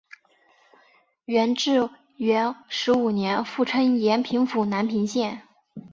[1.25, 5.43] 元至元十五年复称延平府南平县。